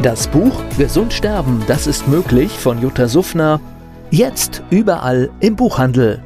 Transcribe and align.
Das 0.00 0.26
Buch 0.26 0.62
Gesund 0.78 1.12
sterben, 1.12 1.62
das 1.66 1.86
ist 1.86 2.08
möglich 2.08 2.50
von 2.52 2.80
Jutta 2.80 3.06
Suffner. 3.06 3.60
Jetzt 4.10 4.62
überall 4.70 5.30
im 5.40 5.54
Buchhandel. 5.54 6.22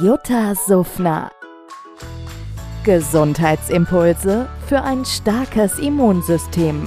Jutta 0.00 0.54
Suffner. 0.54 1.32
Gesundheitsimpulse 2.84 4.48
für 4.66 4.82
ein 4.82 5.04
starkes 5.04 5.78
Immunsystem. 5.80 6.86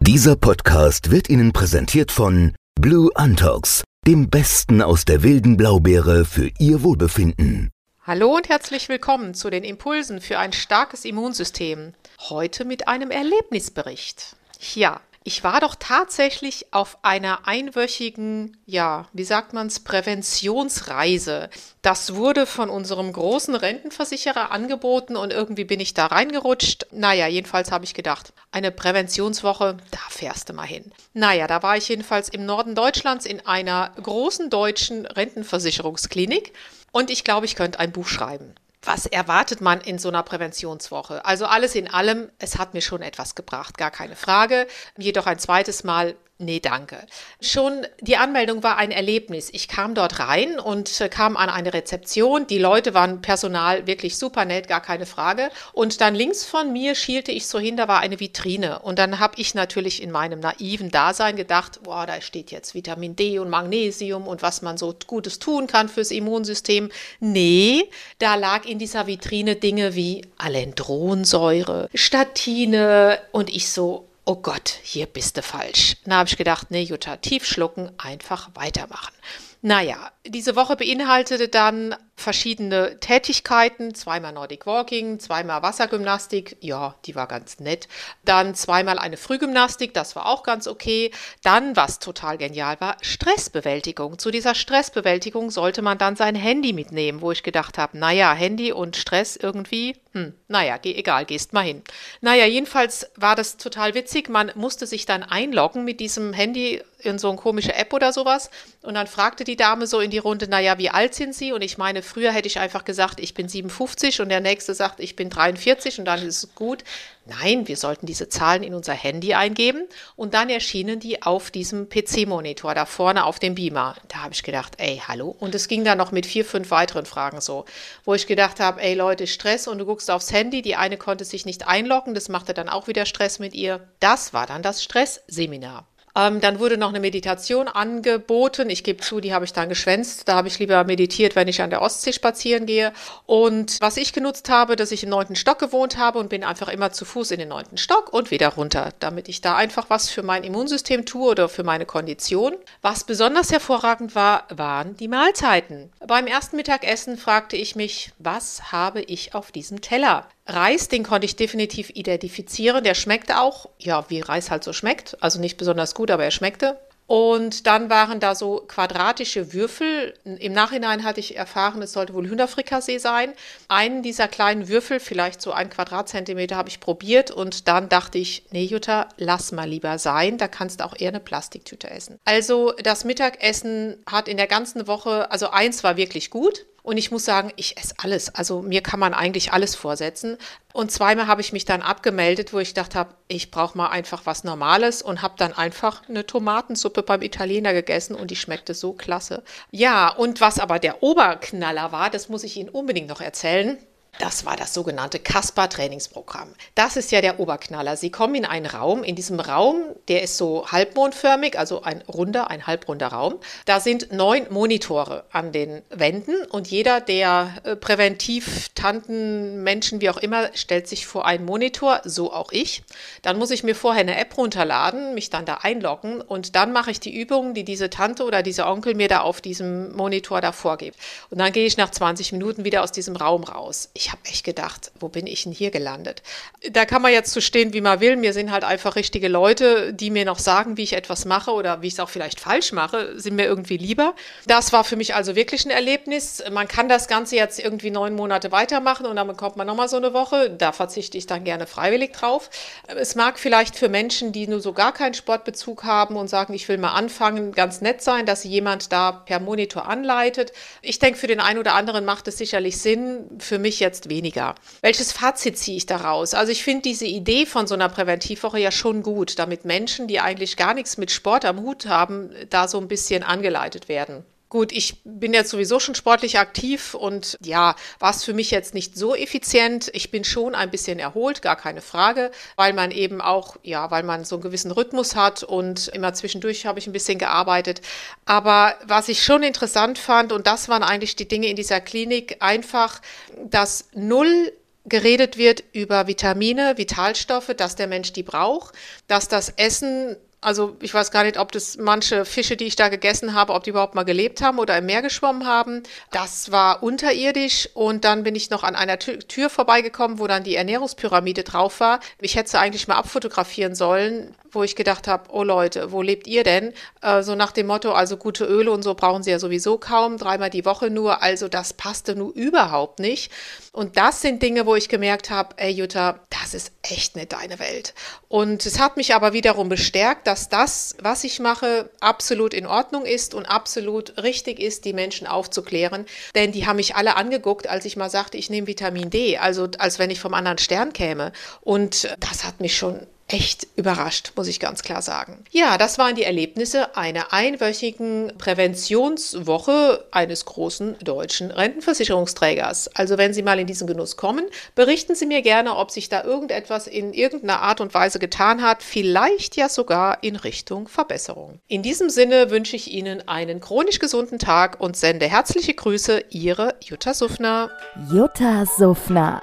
Dieser 0.00 0.36
Podcast 0.36 1.10
wird 1.10 1.30
Ihnen 1.30 1.52
präsentiert 1.52 2.12
von 2.12 2.54
Blue 2.78 3.10
Antox, 3.14 3.82
dem 4.06 4.28
Besten 4.28 4.82
aus 4.82 5.04
der 5.04 5.22
wilden 5.22 5.56
Blaubeere 5.56 6.24
für 6.24 6.50
Ihr 6.58 6.82
Wohlbefinden. 6.82 7.70
Hallo 8.02 8.34
und 8.34 8.48
herzlich 8.48 8.88
willkommen 8.88 9.32
zu 9.32 9.48
den 9.48 9.62
Impulsen 9.62 10.20
für 10.20 10.40
ein 10.40 10.52
starkes 10.52 11.04
Immunsystem. 11.04 11.94
Heute 12.18 12.64
mit 12.64 12.88
einem 12.88 13.12
Erlebnisbericht. 13.12 14.34
Ja, 14.74 15.00
ich 15.24 15.44
war 15.44 15.60
doch 15.60 15.74
tatsächlich 15.78 16.66
auf 16.72 16.98
einer 17.02 17.46
einwöchigen, 17.46 18.56
ja, 18.66 19.06
wie 19.12 19.24
sagt 19.24 19.52
man's, 19.52 19.80
Präventionsreise. 19.80 21.48
Das 21.80 22.14
wurde 22.14 22.46
von 22.46 22.70
unserem 22.70 23.12
großen 23.12 23.54
Rentenversicherer 23.54 24.50
angeboten 24.50 25.16
und 25.16 25.32
irgendwie 25.32 25.64
bin 25.64 25.80
ich 25.80 25.94
da 25.94 26.06
reingerutscht. 26.06 26.86
Naja, 26.90 27.26
jedenfalls 27.26 27.70
habe 27.70 27.84
ich 27.84 27.94
gedacht, 27.94 28.32
eine 28.50 28.72
Präventionswoche, 28.72 29.76
da 29.90 29.98
fährst 30.10 30.48
du 30.48 30.54
mal 30.54 30.66
hin. 30.66 30.92
Naja, 31.12 31.46
da 31.46 31.62
war 31.62 31.76
ich 31.76 31.88
jedenfalls 31.88 32.28
im 32.28 32.44
Norden 32.44 32.74
Deutschlands 32.74 33.26
in 33.26 33.46
einer 33.46 33.92
großen 34.02 34.50
deutschen 34.50 35.06
Rentenversicherungsklinik 35.06 36.52
und 36.90 37.10
ich 37.10 37.24
glaube, 37.24 37.46
ich 37.46 37.54
könnte 37.54 37.78
ein 37.78 37.92
Buch 37.92 38.08
schreiben 38.08 38.54
was 38.84 39.06
erwartet 39.06 39.60
man 39.60 39.80
in 39.80 39.98
so 39.98 40.08
einer 40.08 40.22
Präventionswoche? 40.22 41.24
Also 41.24 41.46
alles 41.46 41.74
in 41.74 41.88
allem, 41.88 42.30
es 42.38 42.58
hat 42.58 42.74
mir 42.74 42.80
schon 42.80 43.00
etwas 43.02 43.34
gebracht, 43.34 43.78
gar 43.78 43.90
keine 43.90 44.16
Frage. 44.16 44.66
Jedoch 44.96 45.26
ein 45.26 45.38
zweites 45.38 45.84
Mal 45.84 46.16
Nee, 46.42 46.58
danke. 46.58 47.06
Schon 47.40 47.86
die 48.00 48.16
Anmeldung 48.16 48.64
war 48.64 48.76
ein 48.76 48.90
Erlebnis. 48.90 49.48
Ich 49.52 49.68
kam 49.68 49.94
dort 49.94 50.18
rein 50.18 50.58
und 50.58 51.00
äh, 51.00 51.08
kam 51.08 51.36
an 51.36 51.48
eine 51.48 51.72
Rezeption. 51.72 52.48
Die 52.48 52.58
Leute 52.58 52.94
waren 52.94 53.22
Personal 53.22 53.86
wirklich 53.86 54.16
super 54.18 54.44
nett, 54.44 54.66
gar 54.66 54.80
keine 54.80 55.06
Frage. 55.06 55.50
Und 55.72 56.00
dann 56.00 56.16
links 56.16 56.44
von 56.44 56.72
mir 56.72 56.96
schielte 56.96 57.30
ich 57.30 57.46
so 57.46 57.60
hin, 57.60 57.76
da 57.76 57.86
war 57.86 58.00
eine 58.00 58.18
Vitrine. 58.18 58.80
Und 58.80 58.98
dann 58.98 59.20
habe 59.20 59.34
ich 59.36 59.54
natürlich 59.54 60.02
in 60.02 60.10
meinem 60.10 60.40
naiven 60.40 60.90
Dasein 60.90 61.36
gedacht, 61.36 61.84
boah, 61.84 62.06
da 62.06 62.20
steht 62.20 62.50
jetzt 62.50 62.74
Vitamin 62.74 63.14
D 63.14 63.38
und 63.38 63.48
Magnesium 63.48 64.26
und 64.26 64.42
was 64.42 64.62
man 64.62 64.76
so 64.76 64.96
Gutes 65.06 65.38
tun 65.38 65.68
kann 65.68 65.88
fürs 65.88 66.10
Immunsystem. 66.10 66.90
Nee, 67.20 67.88
da 68.18 68.34
lag 68.34 68.64
in 68.64 68.80
dieser 68.80 69.06
Vitrine 69.06 69.54
Dinge 69.54 69.94
wie 69.94 70.22
Alendronsäure, 70.38 71.88
Statine 71.94 73.20
und 73.30 73.48
ich 73.48 73.70
so, 73.70 74.08
oh 74.24 74.36
Gott, 74.36 74.78
hier 74.82 75.06
bist 75.06 75.36
du 75.36 75.42
falsch. 75.42 75.96
Da 76.04 76.16
habe 76.16 76.28
ich 76.28 76.36
gedacht, 76.36 76.70
nee, 76.70 76.82
Jutta, 76.82 77.16
tief 77.16 77.44
schlucken, 77.44 77.90
einfach 77.98 78.50
weitermachen. 78.54 79.14
Naja, 79.62 80.10
diese 80.26 80.56
Woche 80.56 80.76
beinhaltete 80.76 81.48
dann 81.48 81.94
verschiedene 82.16 83.00
Tätigkeiten, 83.00 83.94
zweimal 83.94 84.32
Nordic 84.32 84.66
Walking, 84.66 85.18
zweimal 85.18 85.62
Wassergymnastik, 85.62 86.56
ja, 86.60 86.94
die 87.04 87.14
war 87.14 87.26
ganz 87.26 87.58
nett. 87.58 87.88
Dann 88.24 88.54
zweimal 88.54 88.98
eine 88.98 89.16
Frühgymnastik, 89.16 89.92
das 89.94 90.14
war 90.14 90.26
auch 90.26 90.42
ganz 90.42 90.66
okay. 90.66 91.10
Dann, 91.42 91.74
was 91.74 91.98
total 91.98 92.38
genial 92.38 92.80
war, 92.80 92.96
Stressbewältigung. 93.00 94.18
Zu 94.18 94.30
dieser 94.30 94.54
Stressbewältigung 94.54 95.50
sollte 95.50 95.82
man 95.82 95.98
dann 95.98 96.16
sein 96.16 96.34
Handy 96.34 96.72
mitnehmen, 96.72 97.20
wo 97.20 97.32
ich 97.32 97.42
gedacht 97.42 97.78
habe, 97.78 97.98
naja, 97.98 98.32
Handy 98.32 98.72
und 98.72 98.96
Stress 98.96 99.36
irgendwie, 99.36 99.96
hm, 100.12 100.34
naja, 100.46 100.76
geh, 100.76 100.94
egal, 100.94 101.24
gehst 101.24 101.54
mal 101.54 101.64
hin. 101.64 101.82
Naja, 102.20 102.44
jedenfalls 102.44 103.10
war 103.16 103.34
das 103.34 103.56
total 103.56 103.94
witzig. 103.94 104.28
Man 104.28 104.52
musste 104.54 104.86
sich 104.86 105.06
dann 105.06 105.22
einloggen 105.22 105.84
mit 105.84 106.00
diesem 106.00 106.34
Handy 106.34 106.82
in 106.98 107.18
so 107.18 107.28
eine 107.28 107.38
komische 107.38 107.74
App 107.74 107.92
oder 107.92 108.12
sowas. 108.12 108.50
Und 108.82 108.94
dann 108.94 109.06
fragte 109.06 109.44
die 109.44 109.56
Dame 109.56 109.86
so 109.86 110.00
in 110.00 110.10
die 110.10 110.18
Runde, 110.18 110.48
naja, 110.48 110.78
wie 110.78 110.90
alt 110.90 111.14
sind 111.14 111.34
Sie? 111.34 111.52
Und 111.52 111.62
ich 111.62 111.78
meine, 111.78 112.01
früher 112.02 112.32
hätte 112.32 112.48
ich 112.48 112.58
einfach 112.58 112.84
gesagt, 112.84 113.20
ich 113.20 113.34
bin 113.34 113.48
57 113.48 114.20
und 114.20 114.28
der 114.28 114.40
nächste 114.40 114.74
sagt, 114.74 115.00
ich 115.00 115.16
bin 115.16 115.30
43 115.30 115.98
und 115.98 116.04
dann 116.04 116.20
ist 116.22 116.44
es 116.44 116.54
gut. 116.54 116.84
Nein, 117.24 117.68
wir 117.68 117.76
sollten 117.76 118.06
diese 118.06 118.28
Zahlen 118.28 118.62
in 118.64 118.74
unser 118.74 118.94
Handy 118.94 119.34
eingeben 119.34 119.86
und 120.16 120.34
dann 120.34 120.50
erschienen 120.50 120.98
die 120.98 121.22
auf 121.22 121.52
diesem 121.52 121.88
PC-Monitor 121.88 122.74
da 122.74 122.84
vorne 122.84 123.24
auf 123.24 123.38
dem 123.38 123.54
Beamer. 123.54 123.96
Da 124.08 124.24
habe 124.24 124.34
ich 124.34 124.42
gedacht, 124.42 124.74
ey, 124.78 125.00
hallo. 125.06 125.36
Und 125.38 125.54
es 125.54 125.68
ging 125.68 125.84
dann 125.84 125.98
noch 125.98 126.10
mit 126.10 126.26
vier, 126.26 126.44
fünf 126.44 126.70
weiteren 126.70 127.06
Fragen 127.06 127.40
so, 127.40 127.64
wo 128.04 128.14
ich 128.14 128.26
gedacht 128.26 128.58
habe, 128.58 128.82
ey 128.82 128.94
Leute, 128.94 129.26
Stress 129.26 129.68
und 129.68 129.78
du 129.78 129.86
guckst 129.86 130.10
aufs 130.10 130.32
Handy, 130.32 130.62
die 130.62 130.74
eine 130.74 130.96
konnte 130.96 131.24
sich 131.24 131.46
nicht 131.46 131.68
einloggen, 131.68 132.14
das 132.14 132.28
machte 132.28 132.54
dann 132.54 132.68
auch 132.68 132.88
wieder 132.88 133.06
Stress 133.06 133.38
mit 133.38 133.54
ihr. 133.54 133.88
Das 134.00 134.32
war 134.32 134.46
dann 134.46 134.62
das 134.62 134.82
Stressseminar. 134.82 135.86
Ähm, 136.14 136.40
dann 136.40 136.58
wurde 136.58 136.76
noch 136.76 136.90
eine 136.90 137.00
Meditation 137.00 137.68
angeboten. 137.68 138.68
Ich 138.70 138.84
gebe 138.84 139.00
zu, 139.00 139.20
die 139.20 139.32
habe 139.32 139.44
ich 139.44 139.52
dann 139.52 139.68
geschwänzt. 139.68 140.28
Da 140.28 140.34
habe 140.34 140.48
ich 140.48 140.58
lieber 140.58 140.84
meditiert, 140.84 141.36
wenn 141.36 141.48
ich 141.48 141.62
an 141.62 141.70
der 141.70 141.82
Ostsee 141.82 142.12
spazieren 142.12 142.66
gehe. 142.66 142.92
Und 143.26 143.78
was 143.80 143.96
ich 143.96 144.12
genutzt 144.12 144.48
habe, 144.50 144.76
dass 144.76 144.92
ich 144.92 145.04
im 145.04 145.10
neunten 145.10 145.36
Stock 145.36 145.58
gewohnt 145.58 145.96
habe 145.96 146.18
und 146.18 146.28
bin 146.28 146.44
einfach 146.44 146.68
immer 146.68 146.92
zu 146.92 147.04
Fuß 147.04 147.30
in 147.30 147.38
den 147.38 147.48
neunten 147.48 147.78
Stock 147.78 148.12
und 148.12 148.30
wieder 148.30 148.48
runter, 148.48 148.90
damit 149.00 149.28
ich 149.28 149.40
da 149.40 149.56
einfach 149.56 149.88
was 149.88 150.10
für 150.10 150.22
mein 150.22 150.44
Immunsystem 150.44 151.06
tue 151.06 151.30
oder 151.30 151.48
für 151.48 151.64
meine 151.64 151.86
Kondition. 151.86 152.54
Was 152.82 153.04
besonders 153.04 153.50
hervorragend 153.50 154.14
war, 154.14 154.44
waren 154.50 154.96
die 154.96 155.08
Mahlzeiten. 155.08 155.92
Beim 156.06 156.26
ersten 156.26 156.56
Mittagessen 156.56 157.16
fragte 157.16 157.56
ich 157.56 157.74
mich, 157.76 158.12
was 158.18 158.72
habe 158.72 159.00
ich 159.00 159.34
auf 159.34 159.50
diesem 159.52 159.80
Teller? 159.80 160.26
Reis, 160.46 160.88
den 160.88 161.04
konnte 161.04 161.24
ich 161.24 161.36
definitiv 161.36 161.90
identifizieren. 161.90 162.84
Der 162.84 162.94
schmeckte 162.94 163.40
auch, 163.40 163.68
ja, 163.78 164.04
wie 164.08 164.20
Reis 164.20 164.50
halt 164.50 164.64
so 164.64 164.72
schmeckt. 164.72 165.16
Also 165.20 165.40
nicht 165.40 165.56
besonders 165.56 165.94
gut, 165.94 166.10
aber 166.10 166.24
er 166.24 166.30
schmeckte. 166.30 166.78
Und 167.06 167.66
dann 167.66 167.90
waren 167.90 168.20
da 168.20 168.34
so 168.34 168.64
quadratische 168.66 169.52
Würfel. 169.52 170.14
Im 170.24 170.52
Nachhinein 170.52 171.04
hatte 171.04 171.20
ich 171.20 171.36
erfahren, 171.36 171.82
es 171.82 171.92
sollte 171.92 172.14
wohl 172.14 172.26
Hühnerfrikassee 172.26 172.98
sein. 172.98 173.34
Einen 173.68 174.02
dieser 174.02 174.28
kleinen 174.28 174.68
Würfel, 174.68 174.98
vielleicht 174.98 175.42
so 175.42 175.52
ein 175.52 175.68
Quadratzentimeter, 175.68 176.56
habe 176.56 176.70
ich 176.70 176.80
probiert 176.80 177.30
und 177.30 177.68
dann 177.68 177.88
dachte 177.88 178.16
ich, 178.18 178.44
nee, 178.50 178.64
Jutta, 178.64 179.08
lass 179.18 179.52
mal 179.52 179.68
lieber 179.68 179.98
sein. 179.98 180.38
Da 180.38 180.48
kannst 180.48 180.80
du 180.80 180.84
auch 180.84 180.98
eher 180.98 181.10
eine 181.10 181.20
Plastiktüte 181.20 181.90
essen. 181.90 182.18
Also 182.24 182.72
das 182.82 183.04
Mittagessen 183.04 184.02
hat 184.10 184.26
in 184.26 184.38
der 184.38 184.46
ganzen 184.46 184.86
Woche, 184.86 185.30
also 185.30 185.50
eins 185.50 185.84
war 185.84 185.98
wirklich 185.98 186.30
gut. 186.30 186.64
Und 186.82 186.96
ich 186.96 187.12
muss 187.12 187.24
sagen, 187.24 187.52
ich 187.56 187.76
esse 187.78 187.94
alles. 187.98 188.34
Also 188.34 188.60
mir 188.60 188.82
kann 188.82 188.98
man 188.98 189.14
eigentlich 189.14 189.52
alles 189.52 189.76
vorsetzen. 189.76 190.36
Und 190.72 190.90
zweimal 190.90 191.28
habe 191.28 191.40
ich 191.40 191.52
mich 191.52 191.64
dann 191.64 191.80
abgemeldet, 191.80 192.52
wo 192.52 192.58
ich 192.58 192.68
gedacht 192.70 192.96
habe, 192.96 193.14
ich 193.28 193.52
brauche 193.52 193.78
mal 193.78 193.88
einfach 193.88 194.26
was 194.26 194.42
Normales 194.42 195.00
und 195.00 195.22
habe 195.22 195.34
dann 195.36 195.52
einfach 195.52 196.08
eine 196.08 196.26
Tomatensuppe 196.26 197.04
beim 197.04 197.22
Italiener 197.22 197.72
gegessen 197.72 198.16
und 198.16 198.30
die 198.32 198.36
schmeckte 198.36 198.74
so 198.74 198.92
klasse. 198.92 199.44
Ja, 199.70 200.08
und 200.08 200.40
was 200.40 200.58
aber 200.58 200.80
der 200.80 201.02
Oberknaller 201.02 201.92
war, 201.92 202.10
das 202.10 202.28
muss 202.28 202.42
ich 202.42 202.56
Ihnen 202.56 202.68
unbedingt 202.68 203.08
noch 203.08 203.20
erzählen. 203.20 203.78
Das 204.18 204.44
war 204.44 204.56
das 204.56 204.74
sogenannte 204.74 205.18
Casper-Trainingsprogramm. 205.18 206.54
Das 206.74 206.96
ist 206.96 207.10
ja 207.12 207.22
der 207.22 207.40
Oberknaller. 207.40 207.96
Sie 207.96 208.10
kommen 208.10 208.34
in 208.34 208.44
einen 208.44 208.66
Raum. 208.66 209.04
In 209.04 209.16
diesem 209.16 209.40
Raum, 209.40 209.82
der 210.06 210.22
ist 210.22 210.36
so 210.36 210.70
halbmondförmig, 210.70 211.58
also 211.58 211.82
ein 211.82 212.02
runder, 212.02 212.50
ein 212.50 212.66
halbrunder 212.66 213.08
Raum. 213.08 213.36
Da 213.64 213.80
sind 213.80 214.12
neun 214.12 214.46
Monitore 214.50 215.24
an 215.32 215.50
den 215.50 215.82
Wänden 215.88 216.44
und 216.50 216.68
jeder 216.68 217.00
der 217.00 217.54
äh, 217.64 217.74
Präventiv-Tanten, 217.74 219.62
Menschen, 219.62 220.02
wie 220.02 220.10
auch 220.10 220.18
immer, 220.18 220.50
stellt 220.54 220.88
sich 220.88 221.06
vor 221.06 221.24
einen 221.24 221.46
Monitor, 221.46 222.02
so 222.04 222.32
auch 222.32 222.52
ich. 222.52 222.82
Dann 223.22 223.38
muss 223.38 223.50
ich 223.50 223.64
mir 223.64 223.74
vorher 223.74 224.02
eine 224.02 224.18
App 224.18 224.36
runterladen, 224.36 225.14
mich 225.14 225.30
dann 225.30 225.46
da 225.46 225.54
einloggen 225.62 226.20
und 226.20 226.54
dann 226.54 226.72
mache 226.72 226.90
ich 226.90 227.00
die 227.00 227.18
Übungen, 227.18 227.54
die 227.54 227.64
diese 227.64 227.88
Tante 227.88 228.24
oder 228.24 228.42
dieser 228.42 228.70
Onkel 228.70 228.94
mir 228.94 229.08
da 229.08 229.22
auf 229.22 229.40
diesem 229.40 229.96
Monitor 229.96 230.42
da 230.42 230.52
vorgibt. 230.52 230.98
Und 231.30 231.38
dann 231.38 231.52
gehe 231.52 231.66
ich 231.66 231.78
nach 231.78 231.90
20 231.90 232.32
Minuten 232.32 232.64
wieder 232.64 232.82
aus 232.82 232.92
diesem 232.92 233.16
Raum 233.16 233.42
raus 233.42 233.88
habe 234.10 234.22
echt 234.24 234.44
gedacht, 234.44 234.90
wo 234.98 235.08
bin 235.08 235.26
ich 235.26 235.44
denn 235.44 235.52
hier 235.52 235.70
gelandet? 235.70 236.22
Da 236.70 236.84
kann 236.86 237.02
man 237.02 237.12
jetzt 237.12 237.32
so 237.32 237.40
stehen, 237.40 237.72
wie 237.72 237.80
man 237.80 238.00
will. 238.00 238.16
Mir 238.16 238.32
sind 238.32 238.50
halt 238.50 238.64
einfach 238.64 238.96
richtige 238.96 239.28
Leute, 239.28 239.92
die 239.92 240.10
mir 240.10 240.24
noch 240.24 240.38
sagen, 240.38 240.76
wie 240.76 240.82
ich 240.82 240.94
etwas 240.94 241.24
mache 241.24 241.52
oder 241.52 241.82
wie 241.82 241.88
ich 241.88 241.94
es 241.94 242.00
auch 242.00 242.08
vielleicht 242.08 242.40
falsch 242.40 242.72
mache, 242.72 243.20
sind 243.20 243.36
mir 243.36 243.44
irgendwie 243.44 243.76
lieber. 243.76 244.14
Das 244.46 244.72
war 244.72 244.82
für 244.84 244.96
mich 244.96 245.14
also 245.14 245.36
wirklich 245.36 245.64
ein 245.64 245.70
Erlebnis. 245.70 246.42
Man 246.50 246.68
kann 246.68 246.88
das 246.88 247.06
Ganze 247.06 247.36
jetzt 247.36 247.58
irgendwie 247.58 247.90
neun 247.90 248.14
Monate 248.14 248.50
weitermachen 248.50 249.06
und 249.06 249.16
dann 249.16 249.26
bekommt 249.26 249.56
man 249.56 249.66
nochmal 249.66 249.88
so 249.88 249.98
eine 249.98 250.14
Woche. 250.14 250.50
Da 250.50 250.72
verzichte 250.72 251.18
ich 251.18 251.26
dann 251.26 251.44
gerne 251.44 251.66
freiwillig 251.66 252.12
drauf. 252.12 252.50
Es 252.86 253.14
mag 253.14 253.38
vielleicht 253.38 253.76
für 253.76 253.88
Menschen, 253.88 254.32
die 254.32 254.46
nur 254.46 254.60
so 254.60 254.72
gar 254.72 254.92
keinen 254.92 255.14
Sportbezug 255.14 255.84
haben 255.84 256.16
und 256.16 256.28
sagen, 256.28 256.54
ich 256.54 256.68
will 256.68 256.78
mal 256.78 256.92
anfangen, 256.92 257.52
ganz 257.52 257.80
nett 257.82 258.02
sein, 258.02 258.26
dass 258.26 258.44
jemand 258.44 258.90
da 258.92 259.12
per 259.12 259.38
Monitor 259.38 259.86
anleitet. 259.86 260.52
Ich 260.80 260.98
denke, 260.98 261.18
für 261.18 261.26
den 261.26 261.40
einen 261.40 261.58
oder 261.58 261.74
anderen 261.74 262.04
macht 262.04 262.26
es 262.28 262.38
sicherlich 262.38 262.80
Sinn, 262.80 263.26
für 263.38 263.58
mich 263.58 263.80
jetzt 263.80 263.91
weniger. 264.08 264.54
Welches 264.80 265.12
Fazit 265.12 265.58
ziehe 265.58 265.76
ich 265.76 265.86
daraus? 265.86 266.34
Also 266.34 266.52
ich 266.52 266.62
finde 266.62 266.82
diese 266.82 267.06
Idee 267.06 267.46
von 267.46 267.66
so 267.66 267.74
einer 267.74 267.88
Präventivwoche 267.88 268.58
ja 268.58 268.70
schon 268.70 269.02
gut, 269.02 269.38
damit 269.38 269.64
Menschen, 269.64 270.08
die 270.08 270.20
eigentlich 270.20 270.56
gar 270.56 270.74
nichts 270.74 270.98
mit 270.98 271.10
Sport 271.10 271.44
am 271.44 271.60
Hut 271.60 271.86
haben, 271.86 272.30
da 272.50 272.68
so 272.68 272.78
ein 272.78 272.88
bisschen 272.88 273.22
angeleitet 273.22 273.88
werden. 273.88 274.24
Gut, 274.52 274.70
ich 274.70 275.00
bin 275.04 275.32
jetzt 275.32 275.48
sowieso 275.48 275.80
schon 275.80 275.94
sportlich 275.94 276.38
aktiv 276.38 276.92
und 276.92 277.38
ja, 277.42 277.74
war 277.98 278.10
es 278.10 278.22
für 278.22 278.34
mich 278.34 278.50
jetzt 278.50 278.74
nicht 278.74 278.98
so 278.98 279.14
effizient. 279.14 279.90
Ich 279.94 280.10
bin 280.10 280.24
schon 280.24 280.54
ein 280.54 280.70
bisschen 280.70 280.98
erholt, 280.98 281.40
gar 281.40 281.56
keine 281.56 281.80
Frage, 281.80 282.30
weil 282.56 282.74
man 282.74 282.90
eben 282.90 283.22
auch, 283.22 283.56
ja, 283.62 283.90
weil 283.90 284.02
man 284.02 284.26
so 284.26 284.34
einen 284.34 284.42
gewissen 284.42 284.70
Rhythmus 284.70 285.16
hat 285.16 285.42
und 285.42 285.88
immer 285.88 286.12
zwischendurch 286.12 286.66
habe 286.66 286.78
ich 286.78 286.86
ein 286.86 286.92
bisschen 286.92 287.16
gearbeitet. 287.16 287.80
Aber 288.26 288.74
was 288.84 289.08
ich 289.08 289.22
schon 289.22 289.42
interessant 289.42 289.96
fand, 289.96 290.32
und 290.32 290.46
das 290.46 290.68
waren 290.68 290.82
eigentlich 290.82 291.16
die 291.16 291.26
Dinge 291.26 291.46
in 291.46 291.56
dieser 291.56 291.80
Klinik, 291.80 292.36
einfach, 292.40 293.00
dass 293.42 293.88
null 293.94 294.52
geredet 294.84 295.38
wird 295.38 295.64
über 295.72 296.06
Vitamine, 296.08 296.76
Vitalstoffe, 296.76 297.54
dass 297.56 297.74
der 297.74 297.86
Mensch 297.86 298.12
die 298.12 298.22
braucht, 298.22 298.74
dass 299.06 299.28
das 299.28 299.48
Essen 299.56 300.18
also 300.42 300.76
ich 300.80 300.92
weiß 300.92 301.10
gar 301.10 301.24
nicht, 301.24 301.38
ob 301.38 301.52
das 301.52 301.78
manche 301.78 302.24
Fische, 302.24 302.56
die 302.56 302.66
ich 302.66 302.76
da 302.76 302.88
gegessen 302.88 303.32
habe, 303.34 303.52
ob 303.54 303.62
die 303.62 303.70
überhaupt 303.70 303.94
mal 303.94 304.02
gelebt 304.02 304.42
haben 304.42 304.58
oder 304.58 304.76
im 304.76 304.86
Meer 304.86 305.00
geschwommen 305.00 305.46
haben. 305.46 305.82
Das 306.10 306.50
war 306.50 306.82
unterirdisch 306.82 307.68
und 307.74 308.04
dann 308.04 308.24
bin 308.24 308.34
ich 308.34 308.50
noch 308.50 308.64
an 308.64 308.74
einer 308.76 308.98
Tür 308.98 309.48
vorbeigekommen, 309.48 310.18
wo 310.18 310.26
dann 310.26 310.44
die 310.44 310.56
Ernährungspyramide 310.56 311.44
drauf 311.44 311.80
war. 311.80 312.00
Ich 312.20 312.36
hätte 312.36 312.50
sie 312.50 312.58
eigentlich 312.58 312.88
mal 312.88 312.96
abfotografieren 312.96 313.74
sollen 313.74 314.34
wo 314.52 314.62
ich 314.62 314.76
gedacht 314.76 315.08
habe, 315.08 315.24
oh 315.30 315.42
Leute, 315.42 315.92
wo 315.92 316.02
lebt 316.02 316.26
ihr 316.26 316.44
denn? 316.44 316.72
Äh, 317.00 317.22
so 317.22 317.34
nach 317.34 317.52
dem 317.52 317.66
Motto, 317.66 317.92
also 317.92 318.16
gute 318.16 318.44
Öle 318.44 318.70
und 318.70 318.82
so 318.82 318.94
brauchen 318.94 319.22
sie 319.22 319.30
ja 319.30 319.38
sowieso 319.38 319.78
kaum, 319.78 320.18
dreimal 320.18 320.50
die 320.50 320.64
Woche 320.64 320.90
nur, 320.90 321.22
also 321.22 321.48
das 321.48 321.72
passte 321.72 322.14
nun 322.14 322.32
überhaupt 322.32 322.98
nicht. 322.98 323.32
Und 323.72 323.96
das 323.96 324.20
sind 324.20 324.42
Dinge, 324.42 324.66
wo 324.66 324.76
ich 324.76 324.88
gemerkt 324.88 325.30
habe, 325.30 325.54
ey 325.56 325.70
Jutta, 325.70 326.20
das 326.54 326.64
ist 326.64 326.72
echt 326.82 327.16
nicht 327.16 327.32
deine 327.32 327.58
Welt. 327.58 327.94
Und 328.28 328.66
es 328.66 328.78
hat 328.78 328.96
mich 328.96 329.14
aber 329.14 329.32
wiederum 329.32 329.68
bestärkt, 329.68 330.26
dass 330.26 330.48
das, 330.48 330.96
was 331.00 331.24
ich 331.24 331.40
mache, 331.40 331.90
absolut 332.00 332.54
in 332.54 332.66
Ordnung 332.66 333.04
ist 333.04 333.34
und 333.34 333.46
absolut 333.46 334.22
richtig 334.22 334.60
ist, 334.60 334.84
die 334.84 334.92
Menschen 334.92 335.26
aufzuklären. 335.26 336.06
Denn 336.34 336.52
die 336.52 336.66
haben 336.66 336.76
mich 336.76 336.94
alle 336.96 337.16
angeguckt, 337.16 337.68
als 337.68 337.84
ich 337.84 337.96
mal 337.96 338.10
sagte, 338.10 338.36
ich 338.36 338.50
nehme 338.50 338.66
Vitamin 338.66 339.10
D, 339.10 339.38
also 339.38 339.68
als 339.78 339.98
wenn 339.98 340.10
ich 340.10 340.20
vom 340.20 340.34
anderen 340.34 340.58
Stern 340.58 340.92
käme. 340.92 341.32
Und 341.60 342.14
das 342.20 342.44
hat 342.44 342.60
mich 342.60 342.76
schon 342.76 343.06
echt 343.32 343.66
überrascht, 343.76 344.32
muss 344.36 344.46
ich 344.46 344.60
ganz 344.60 344.82
klar 344.82 345.02
sagen. 345.02 345.44
Ja, 345.50 345.78
das 345.78 345.98
waren 345.98 346.14
die 346.14 346.22
Erlebnisse 346.22 346.96
einer 346.96 347.32
einwöchigen 347.32 348.32
Präventionswoche 348.36 350.04
eines 350.10 350.44
großen 350.44 350.96
deutschen 351.02 351.50
Rentenversicherungsträgers. 351.50 352.88
Also 352.94 353.16
wenn 353.18 353.32
Sie 353.32 353.42
mal 353.42 353.58
in 353.58 353.66
diesen 353.66 353.86
Genuss 353.86 354.16
kommen, 354.16 354.44
berichten 354.74 355.14
Sie 355.14 355.26
mir 355.26 355.42
gerne, 355.42 355.76
ob 355.76 355.90
sich 355.90 356.08
da 356.08 356.22
irgendetwas 356.24 356.86
in 356.86 357.14
irgendeiner 357.14 357.60
Art 357.60 357.80
und 357.80 357.94
Weise 357.94 358.18
getan 358.18 358.62
hat, 358.62 358.82
vielleicht 358.82 359.56
ja 359.56 359.68
sogar 359.68 360.22
in 360.22 360.36
Richtung 360.36 360.88
Verbesserung. 360.88 361.58
In 361.68 361.82
diesem 361.82 362.10
Sinne 362.10 362.50
wünsche 362.50 362.76
ich 362.76 362.92
Ihnen 362.92 363.26
einen 363.28 363.60
chronisch 363.60 363.98
gesunden 363.98 364.38
Tag 364.38 364.80
und 364.80 364.96
sende 364.96 365.26
herzliche 365.26 365.74
Grüße, 365.74 366.24
Ihre 366.30 366.74
Jutta 366.82 367.14
Suffner. 367.14 367.70
Jutta 368.10 368.66
Suffner 368.66 369.42